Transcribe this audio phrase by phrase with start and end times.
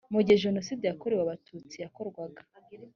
[0.13, 2.41] mu gihe jenoside yakorewe abatutsi yakorwaga